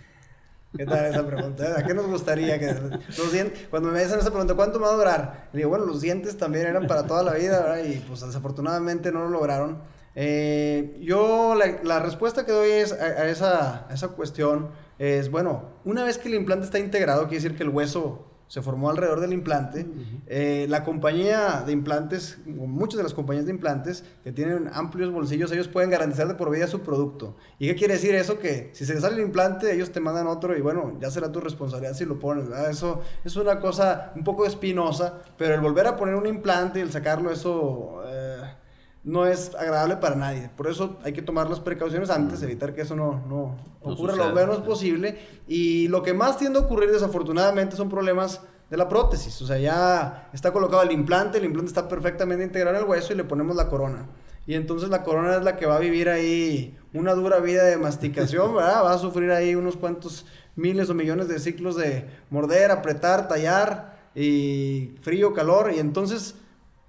[0.76, 1.78] ¿Qué tal esa pregunta?
[1.78, 2.74] ¿A qué nos gustaría que
[3.16, 5.48] los dientes, cuando me hacen esa pregunta, ¿cuánto va a durar?
[5.52, 7.84] Digo, bueno, los dientes también eran para toda la vida, ¿verdad?
[7.84, 9.78] Y pues desafortunadamente no lo lograron.
[10.16, 16.18] Eh, yo la, respuesta que doy es a, esa, esa, cuestión es, bueno, una vez
[16.18, 19.86] que el implante está integrado, quiere decir que el hueso se formó alrededor del implante,
[20.26, 25.50] eh, la compañía de implantes, muchas de las compañías de implantes que tienen amplios bolsillos,
[25.50, 27.34] ellos pueden garantizar de por vida su producto.
[27.58, 28.38] ¿Y qué quiere decir eso?
[28.38, 31.40] Que si se sale el implante, ellos te mandan otro y bueno, ya será tu
[31.40, 32.44] responsabilidad si lo pones.
[32.70, 36.82] Eso es una cosa un poco espinosa, pero el volver a poner un implante y
[36.82, 38.02] el sacarlo, eso...
[38.06, 38.63] Eh,
[39.04, 40.50] no es agradable para nadie.
[40.56, 44.34] Por eso hay que tomar las precauciones antes, evitar que eso no, no, ocurra lo
[44.34, 45.18] menos posible.
[45.46, 48.40] Y lo que más tiende a ocurrir desafortunadamente son problemas
[48.70, 49.40] de la prótesis.
[49.42, 53.12] O sea, ya está colocado el implante, el implante está perfectamente integrado en el hueso
[53.12, 54.06] y le ponemos la corona.
[54.46, 57.76] Y entonces la corona es la que va a vivir ahí una dura vida de
[57.76, 58.84] masticación, ¿verdad?
[58.84, 60.24] Va a sufrir ahí unos cuantos
[60.56, 65.72] miles o millones de ciclos de morder, apretar, tallar y frío, calor.
[65.74, 66.36] Y entonces,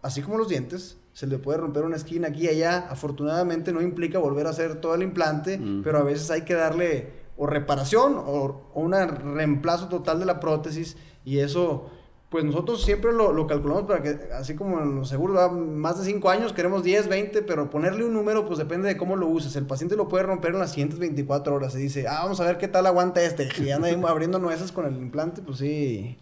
[0.01, 2.87] así como los dientes, se le puede romper una esquina aquí y allá.
[2.89, 7.25] Afortunadamente no implica volver a hacer todo el implante, pero a veces hay que darle
[7.37, 11.89] o reparación o, un reemplazo total de la prótesis y eso
[12.35, 16.29] pues nosotros siempre lo, calculamos para que, así como en los seguros, más de 5
[16.29, 19.55] años, queremos 10, 20, pero ponerle un número, pues depende de cómo lo uses.
[19.55, 21.71] El paciente lo puede romper en las siguientes 24 horas.
[21.71, 23.47] Se dice, ah, vamos a ver qué tal aguanta este.
[23.63, 26.17] Y anda abriendo nueces con el implante, pues sí,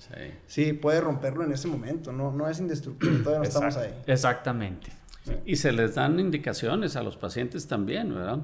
[0.46, 2.12] sí, puede romperlo en ese momento.
[2.12, 3.90] No, no es indestructible, todavía no estamos ahí.
[4.06, 4.92] Exactamente.
[5.48, 8.38] Y se les dan indicaciones a los pacientes también, ¿verdad?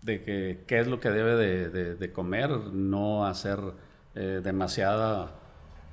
[0.00, 3.60] De que qué es lo que debe de, comer, no hacer
[4.16, 5.36] eh, demasiada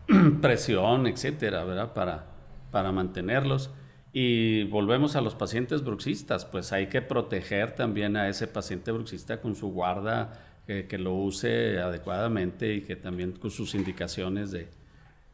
[0.41, 1.93] presión, etcétera, ¿verdad?
[1.93, 2.25] Para,
[2.71, 3.71] para mantenerlos.
[4.11, 9.39] Y volvemos a los pacientes bruxistas, pues hay que proteger también a ese paciente bruxista
[9.39, 14.67] con su guarda, que lo use adecuadamente y que también con sus indicaciones de,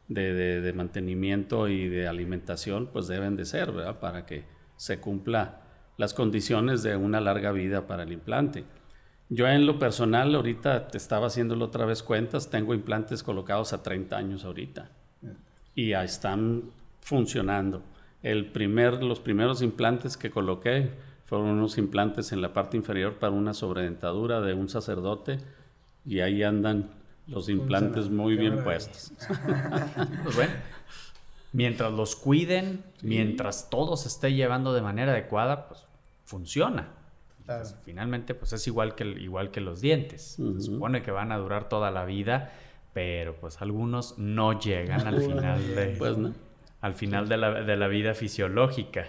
[0.08, 4.00] de, mantenimiento y de alimentación, pues deben de ser, ¿verdad?
[4.00, 4.46] Para que
[4.78, 5.62] se cumpla
[5.98, 8.64] las condiciones de una larga vida para el implante.
[9.30, 13.82] Yo en lo personal, ahorita te estaba haciéndolo otra vez cuentas, tengo implantes colocados a
[13.82, 14.90] 30 años ahorita
[15.74, 16.64] y ya están
[17.02, 17.82] funcionando.
[18.22, 20.92] El primer, los primeros implantes que coloqué
[21.26, 25.40] fueron unos implantes en la parte inferior para una sobredentadura de un sacerdote
[26.06, 26.92] y ahí andan
[27.28, 29.12] los implantes muy bien puestos.
[30.24, 30.54] pues bueno,
[31.52, 35.82] mientras los cuiden, mientras todo se esté llevando de manera adecuada, pues
[36.26, 36.90] funciona.
[37.84, 40.38] Finalmente, pues es igual que, igual que los dientes.
[40.38, 42.52] Se supone que van a durar toda la vida,
[42.94, 46.18] pero pues algunos no llegan al final de, pues,
[46.82, 49.06] al final de la, de la vida fisiológica.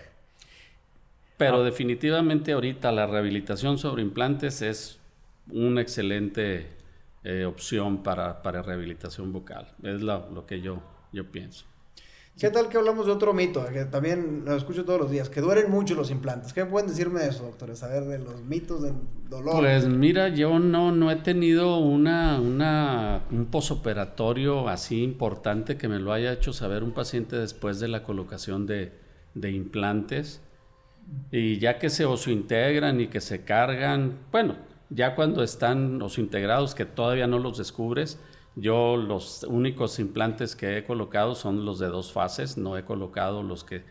[1.37, 4.99] Pero definitivamente ahorita la rehabilitación sobre implantes es
[5.51, 6.66] una excelente
[7.25, 9.68] eh, opción para, para, rehabilitación bucal.
[9.83, 11.66] Es lo que yo, yo pienso.
[12.38, 13.64] ¿Qué tal que hablamos de otro mito?
[13.72, 16.53] Que también lo escucho todos los días, que duelen mucho los implantes.
[16.53, 17.83] ¿Qué pueden decirme de eso, doctores?
[17.83, 18.92] A ver, de los mitos del
[19.31, 19.61] dolor.
[19.61, 25.99] Pues mira, yo no, no he tenido una, una, un posoperatorio así importante que me
[25.99, 28.92] lo haya hecho saber un paciente después de la colocación de,
[29.33, 30.42] de implantes.
[31.33, 34.57] Y ya que se oso-integran y que se cargan, bueno,
[34.90, 38.18] ya cuando están oso-integrados que todavía no los descubres,
[38.59, 43.42] yo los únicos implantes que he colocado son los de dos fases, no he colocado
[43.42, 43.85] los que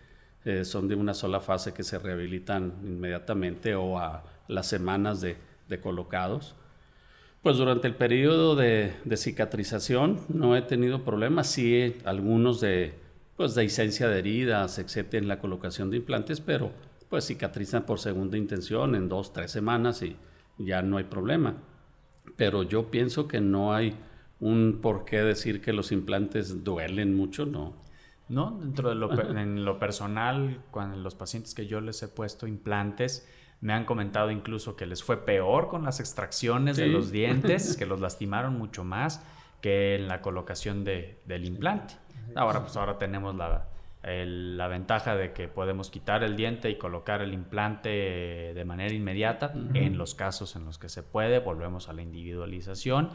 [0.43, 5.37] eh, son de una sola fase que se rehabilitan inmediatamente o a las semanas de,
[5.81, 6.55] colocados.
[7.43, 12.95] Pues durante el periodo de, cicatrización no he tenido problemas, sí algunos de,
[13.37, 16.71] pues de licencia de heridas, etcétera, en la colocación de implantes, pero
[17.07, 20.15] pues cicatrizan por segunda intención en dos, tres semanas y
[20.57, 21.55] ya no hay problema.
[22.35, 23.95] Pero yo pienso que no hay
[24.39, 27.73] un por qué decir que los implantes duelen mucho, no.
[28.27, 32.47] No, dentro de lo, en lo personal, cuando los pacientes que yo les he puesto
[32.47, 33.27] implantes,
[33.61, 37.85] me han comentado incluso que les fue peor con las extracciones de los dientes, que
[37.85, 39.23] los lastimaron mucho más
[39.61, 41.95] que en la colocación de, del implante.
[42.35, 43.67] Ahora, pues ahora tenemos la,
[44.07, 49.51] la ventaja de que podemos quitar el diente y colocar el implante de manera inmediata
[49.73, 53.09] en los casos en los que se puede, volvemos a la individualización.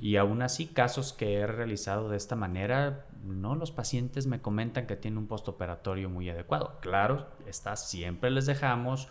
[0.00, 4.86] Y aún así casos que he realizado de esta manera, no los pacientes me comentan
[4.86, 6.78] que tienen un postoperatorio muy adecuado.
[6.80, 9.08] Claro, está siempre les dejamos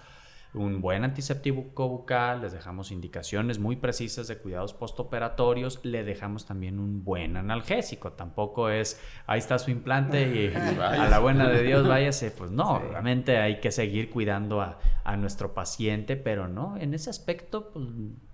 [0.56, 6.80] un buen antiséptico bucal, les dejamos indicaciones muy precisas de cuidados postoperatorios, le dejamos también
[6.80, 8.14] un buen analgésico.
[8.14, 12.32] Tampoco es, ahí está su implante y a la buena de Dios váyase.
[12.32, 14.78] Pues no, realmente hay que seguir cuidando a,
[15.18, 17.86] nuestro paciente, pero no, en ese aspecto, pues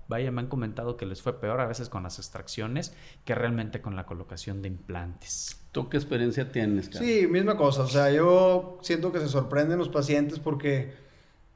[0.08, 3.82] vaya, me han comentado que les fue peor a veces con las extracciones que realmente
[3.82, 5.62] con la colocación de implantes.
[5.72, 6.90] ¿Tú qué experiencia tienes?
[6.92, 7.84] Sí, misma cosa.
[7.84, 10.94] O sea, yo siento que se sorprenden los pacientes porque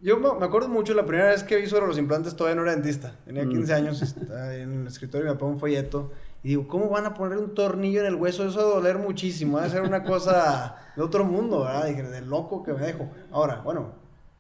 [0.06, 2.74] yo me acuerdo mucho la primera vez que vi sobre los implantes, todavía no era
[2.74, 3.16] dentista.
[3.26, 3.76] Tenía 15 mm.
[3.76, 4.16] años,
[4.52, 6.12] en el escritorio me pongo un folleto.
[6.44, 8.48] Y digo, ¿cómo van a poner un tornillo en el hueso?
[8.48, 9.58] Eso va a doler muchísimo.
[9.58, 11.88] Va a ser una cosa de otro mundo, ¿verdad?
[11.88, 13.10] Dije, de loco que me dejo.
[13.32, 13.94] Ahora, bueno,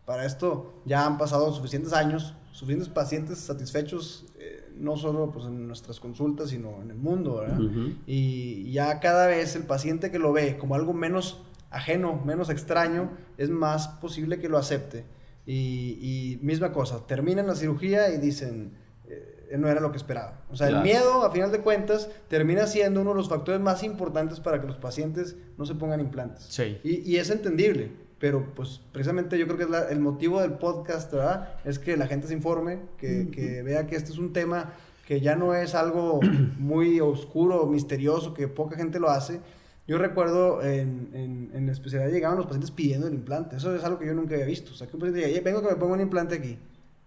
[0.05, 5.67] para esto ya han pasado suficientes años, suficientes pacientes satisfechos, eh, no solo pues, en
[5.67, 7.57] nuestras consultas, sino en el mundo, ¿verdad?
[8.05, 13.09] Y ya cada vez el paciente que lo ve como algo menos ajeno, menos extraño,
[13.39, 15.14] es más posible que lo acepte.
[15.45, 18.73] Y, misma cosa, terminan la cirugía y dicen,
[19.07, 20.43] eh, no era lo que esperaba.
[20.49, 23.83] O sea, el miedo, a final de cuentas, termina siendo uno de los factores más
[23.83, 26.45] importantes para que los pacientes no se pongan implantes.
[26.49, 26.79] Sí.
[26.83, 31.49] Y, es entendible, pero pues precisamente yo creo que es el motivo del podcast, ¿verdad?
[31.63, 34.73] Es que la gente se informe, que, que vea que este es un tema
[35.05, 36.19] que ya no es algo
[36.57, 39.39] muy oscuro, misterioso, que poca gente lo hace,
[39.87, 43.55] yo recuerdo en, en, en, la especialidad llegaban los pacientes pidiendo el implante.
[43.55, 44.71] Eso es algo que yo nunca había visto.
[44.71, 46.57] O sea, que un paciente diga, vengo que me ponga un implante aquí.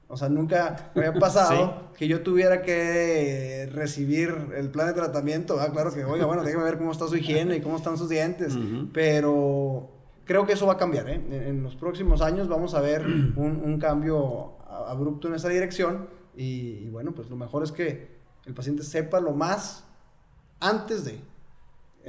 [0.07, 5.61] O sea, nunca me había pasado que yo tuviera que recibir el plan de tratamiento.
[5.61, 8.09] Ah, claro que, oiga, bueno, déjeme ver cómo está su higiene y cómo están sus
[8.09, 8.57] dientes.
[8.93, 9.91] Pero
[10.25, 11.09] creo que eso va a cambiar.
[11.09, 11.21] ¿eh?
[11.31, 13.03] En, los próximos años vamos a ver
[13.37, 16.09] un, un cambio abrupto en esa dirección.
[16.37, 19.85] Y, y bueno, pues lo mejor es que el paciente sepa lo más
[20.61, 21.21] antes de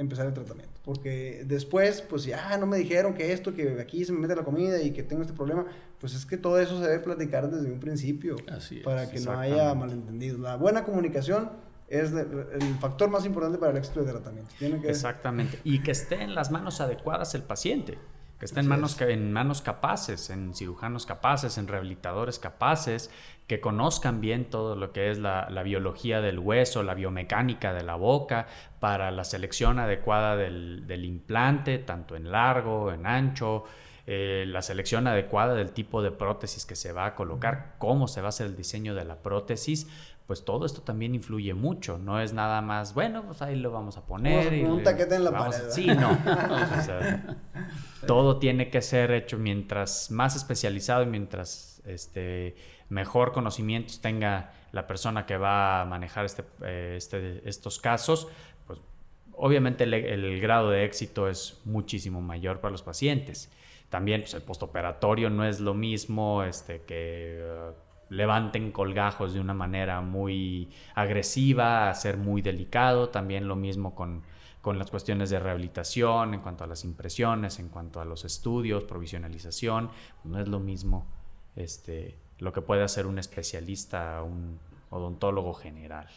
[0.00, 0.72] empezar el tratamiento.
[0.82, 4.44] Porque después, pues ya no me dijeron que esto, que aquí se me mete la
[4.44, 5.66] comida y que tengo este problema.
[6.00, 8.36] Pues es que todo eso se debe platicar desde un principio.
[8.50, 10.40] Así para que no haya malentendidos.
[10.40, 11.50] La buena comunicación
[11.88, 14.50] es el factor más importante para el éxito del tratamiento.
[14.58, 14.88] Tiene que...
[14.88, 15.58] Exactamente.
[15.64, 17.98] Y que esté en las manos adecuadas el paciente
[18.40, 23.10] que esté en manos, en manos capaces, en cirujanos capaces, en rehabilitadores capaces,
[23.46, 27.96] que conozcan bien todo lo que es la, biología del hueso, la biomecánica de la
[27.96, 28.46] boca,
[28.80, 33.64] para la selección adecuada del, implante, tanto en largo, en ancho,
[34.06, 38.22] eh, la selección adecuada del tipo de prótesis que se va a colocar, cómo se
[38.22, 39.86] va a hacer el diseño de la prótesis,
[40.30, 41.98] pues todo esto también influye mucho.
[41.98, 44.52] No es nada más, bueno, pues ahí lo vamos a poner.
[44.52, 45.70] y un taquete en la pared.
[45.70, 46.16] Sí, no.
[48.06, 52.54] todo tiene que ser hecho mientras más especializado y mientras este,
[52.90, 58.28] mejor conocimientos tenga la persona que va a manejar este, eh, este estos casos,
[58.68, 58.78] pues
[59.32, 63.50] obviamente el, grado de éxito es muchísimo mayor para los pacientes.
[63.88, 67.44] También pues, el postoperatorio no es lo mismo este, que...
[67.44, 73.94] Uh, levanten colgajos de una manera muy agresiva, a ser muy delicado, también lo mismo
[73.94, 74.22] con,
[74.76, 79.90] las cuestiones de rehabilitación, en cuanto a las impresiones, en cuanto a los estudios, provisionalización,
[80.24, 81.06] no es lo mismo
[81.56, 84.58] este, lo que puede hacer un especialista, un
[84.90, 86.08] odontólogo general.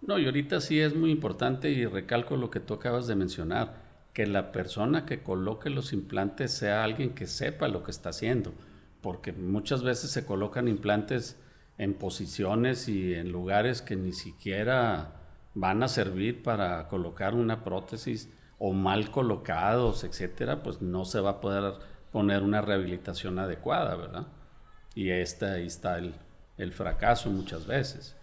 [0.00, 3.82] No, y ahorita sí es muy importante y recalco lo que tú acabas de mencionar,
[4.12, 8.52] que la persona que coloque los implantes sea alguien que sepa lo que está haciendo
[9.02, 11.36] porque muchas veces se colocan implantes
[11.76, 15.16] en posiciones y en lugares que ni siquiera
[15.54, 21.30] van a servir para colocar una prótesis o mal colocados, etcétera, pues no se va
[21.30, 21.74] a poder
[22.12, 24.28] poner una rehabilitación adecuada, ¿verdad?
[24.94, 28.14] Y este, ahí está el, fracaso muchas veces.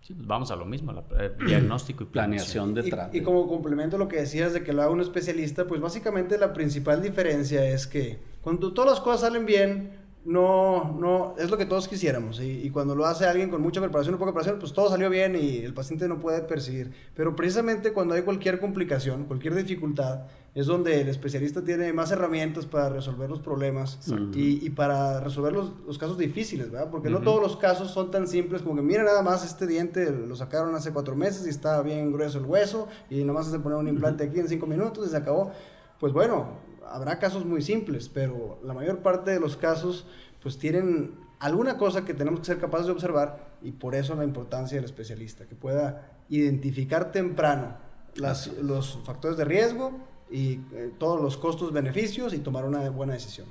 [0.00, 3.16] Pues vamos a lo mismo, el eh, diagnóstico y planeación de trato.
[3.16, 5.80] Y, y, como complemento a lo que decías de que lo haga un especialista, pues
[5.80, 11.50] básicamente la principal diferencia es que cuando todas las cosas salen bien, no, no, es
[11.50, 12.40] lo que todos quisiéramos.
[12.40, 15.36] Y, cuando lo hace alguien con mucha preparación o poca preparación, pues todo salió bien
[15.36, 16.92] y el paciente no puede percibir.
[17.14, 20.24] Pero precisamente cuando hay cualquier complicación, cualquier dificultad,
[20.54, 24.00] es donde el especialista tiene más herramientas para resolver los problemas
[24.34, 26.90] y, para resolver los, casos difíciles, ¿verdad?
[26.90, 30.10] Porque no todos los casos son tan simples como que, mira, nada más este diente
[30.10, 33.78] lo sacaron hace cuatro meses y está bien grueso el hueso y nomás se poner
[33.78, 35.52] un implante aquí en cinco minutos y se acabó.
[36.00, 36.46] Pues bueno,
[36.90, 40.06] habrá casos muy simples, pero la mayor parte de los casos
[40.42, 44.24] pues tienen alguna cosa que tenemos que ser capaces de observar y por eso la
[44.24, 47.76] importancia del especialista, que pueda identificar temprano
[48.16, 49.98] los factores de riesgo
[50.30, 53.46] y eh, todos los costos, beneficios y tomar una buena decisión.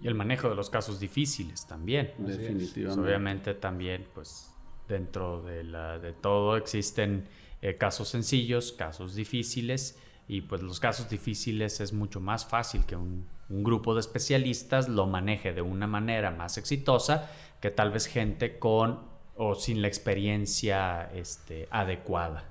[0.00, 2.12] Y el manejo de los casos difíciles también.
[2.18, 2.84] Definitivamente.
[2.84, 4.50] Pues, obviamente también, pues
[4.88, 7.28] dentro de, la, de todo existen
[7.62, 9.98] eh, casos sencillos, casos difíciles
[10.30, 15.08] y pues los casos difíciles es mucho más fácil que un, grupo de especialistas lo
[15.08, 17.28] maneje de una manera más exitosa
[17.60, 19.00] que tal vez gente con
[19.34, 22.44] o sin la experiencia este, adecuada.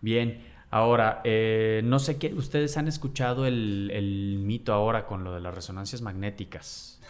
[0.00, 5.40] Bien, ahora, eh, no sé qué, ustedes han escuchado el, mito ahora con lo de
[5.40, 7.00] las resonancias magnéticas.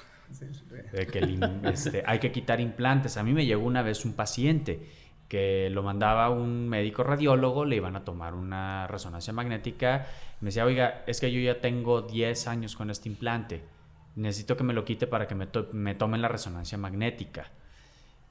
[0.93, 3.19] de que este, hay que quitar implantes.
[3.19, 4.89] A mí me llegó una vez un paciente
[5.31, 10.09] que lo mandaba un médico radiólogo, le iban a tomar una resonancia magnética.
[10.41, 13.63] Me decía, oiga, es que yo ya tengo 10 años con este implante.
[14.17, 15.47] Necesito que me lo quite para que me,
[15.95, 17.47] tomen la resonancia magnética.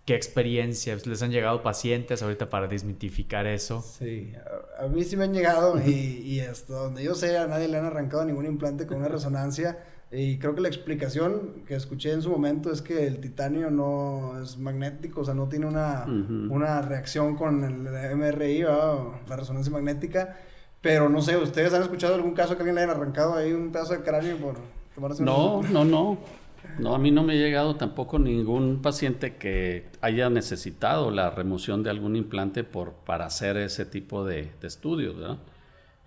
[0.05, 1.07] ¿Qué experiencias?
[1.07, 3.81] ¿Les han llegado pacientes ahorita para desmitificar eso?
[3.81, 4.33] Sí,
[4.77, 5.91] a, mí sí me han llegado y,
[6.25, 9.77] y, hasta donde yo sé a nadie le han arrancado ningún implante con una resonancia.
[10.11, 14.41] Y creo que la explicación que escuché en su momento es que el titanio no
[14.41, 16.05] es magnético, o sea, no tiene una,
[16.49, 20.35] una reacción con el MRI, la resonancia magnética.
[20.81, 23.71] Pero no sé, ¿ustedes han escuchado algún caso que alguien le haya arrancado ahí un
[23.71, 24.55] pedazo de cráneo por
[24.95, 26.17] tomarse No, no, no.
[26.77, 31.83] No, a mí no me ha llegado tampoco ningún paciente que haya necesitado la remoción
[31.83, 35.37] de algún implante por, para hacer ese tipo de, de estudios, ¿verdad?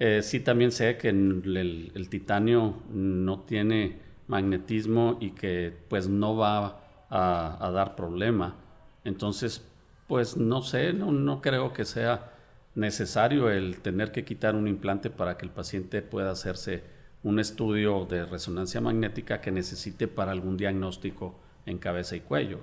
[0.04, 6.80] Eh, sí también sé que el, titanio no tiene magnetismo y que pues no va
[7.08, 8.56] a, dar problema.
[9.04, 9.64] Entonces,
[10.08, 12.32] pues no sé, no, no, creo que sea
[12.74, 16.82] necesario el tener que quitar un implante para que el paciente pueda hacerse
[17.22, 22.58] un estudio de resonancia magnética que necesite para algún diagnóstico en cabeza y cuello.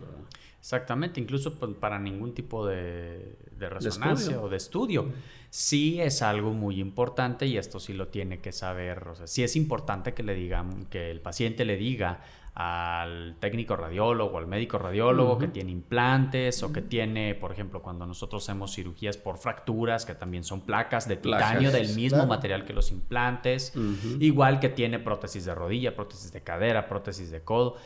[0.60, 5.12] Exactamente, incluso pues, para ningún tipo de, resonancia o de estudio.
[5.50, 9.08] Sí es algo muy importante y esto sí lo tiene que saber.
[9.08, 12.22] O sea, sí es importante que le digan, que el paciente le diga
[12.56, 18.06] al técnico radiólogo, al médico radiólogo que tiene implantes o que tiene, por ejemplo, cuando
[18.06, 22.74] nosotros hacemos cirugías por fracturas, que también son placas de titanio del mismo material que
[22.74, 23.74] los implantes,
[24.20, 27.78] igual que tiene prótesis de rodilla, prótesis de cadera, prótesis de codo,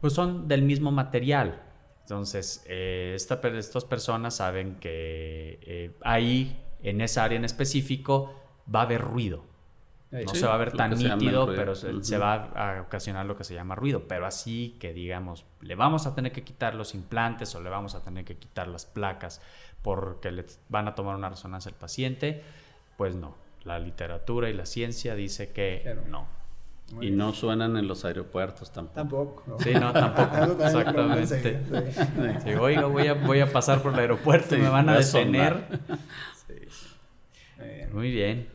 [0.00, 1.69] pues son del mismo material.
[2.10, 8.34] Entonces, eh, estas personas saben que eh, ahí, en esa área en específico,
[8.74, 9.44] va a haber ruido.
[10.10, 13.54] No se va a ver tan nítido, pero se, va a ocasionar lo que se
[13.54, 14.08] llama ruido.
[14.08, 17.94] Pero así que digamos, le vamos a tener que quitar los implantes o le vamos
[17.94, 19.40] a tener que quitar las placas
[19.80, 22.42] porque le van a tomar una resonancia al paciente,
[22.96, 23.36] pues no.
[23.62, 26.39] La literatura y la ciencia dice que no.
[27.00, 29.42] Y no suenan en los aeropuertos tampoco.
[29.42, 29.62] Tampoco.
[29.62, 30.62] Sí, no, tampoco.
[30.64, 31.62] Exactamente.
[32.44, 32.50] Sí.
[32.54, 35.80] oiga, voy a, voy a pasar por el aeropuerto y me van a detener.
[37.92, 38.48] Muy bien.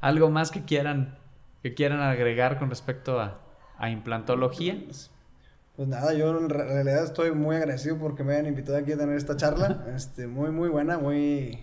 [0.00, 1.18] ¿Algo más que quieran,
[1.62, 3.40] que quieran agregar con respecto a,
[3.76, 4.78] a implantología?
[5.76, 9.16] Pues nada, yo en realidad estoy muy agradecido porque me hayan invitado aquí a tener
[9.16, 9.84] esta charla.
[9.94, 11.60] Este, muy, muy buena, muy,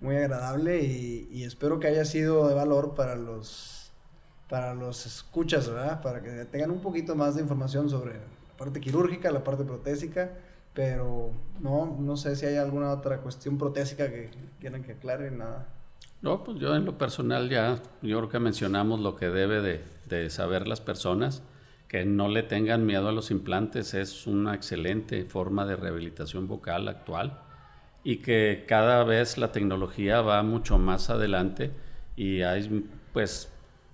[0.00, 3.87] muy agradable y, y espero que haya sido de valor para los,
[4.48, 6.02] para los escuchas, ¿verdad?
[6.02, 10.30] Para que tengan un poquito más de información sobre la parte quirúrgica, la parte protésica,
[10.74, 14.30] pero no, no sé si hay alguna otra cuestión protésica que
[14.60, 15.66] quieran que aclare, nada.
[16.22, 19.84] No, pues yo en lo personal ya, yo creo que mencionamos lo que debe de,
[20.08, 21.42] de saber las personas
[21.86, 26.86] que no le tengan miedo a los implantes es una excelente forma de rehabilitación vocal
[26.88, 27.40] actual
[28.04, 31.70] y que cada vez la tecnología va mucho más adelante
[32.14, 33.50] y hay pues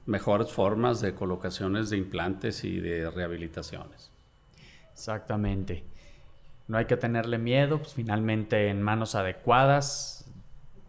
[0.07, 4.11] mejores formas de colocaciones de implantes y de rehabilitaciones.
[4.93, 5.85] Exactamente.
[6.69, 10.31] No hay que tenerle miedo, pues finalmente en manos adecuadas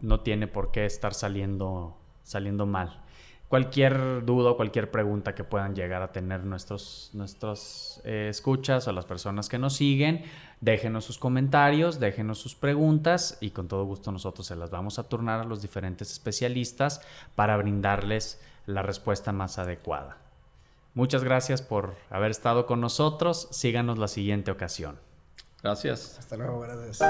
[0.00, 3.06] no tiene por qué estar saliendo saliendo mal
[3.48, 8.92] cualquier duda o cualquier pregunta que puedan llegar a tener nuestros, nuestros eh, escuchas o
[8.92, 10.24] las personas que nos siguen,
[10.60, 15.08] déjenos sus comentarios, déjenos sus preguntas y con todo gusto nosotros se las vamos a
[15.08, 17.00] turnar a los diferentes especialistas
[17.34, 20.18] para brindarles la respuesta más adecuada.
[20.94, 23.48] Muchas gracias por haber estado con nosotros.
[23.50, 24.98] Síganos la siguiente ocasión.
[25.62, 26.18] Gracias.
[26.18, 27.00] Hasta luego, gracias.